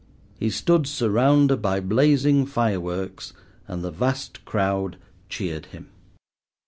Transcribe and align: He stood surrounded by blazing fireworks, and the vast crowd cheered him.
He 0.39 0.49
stood 0.49 0.87
surrounded 0.87 1.57
by 1.61 1.79
blazing 1.79 2.47
fireworks, 2.47 3.33
and 3.67 3.83
the 3.83 3.91
vast 3.91 4.43
crowd 4.45 4.97
cheered 5.29 5.67
him. 5.67 5.89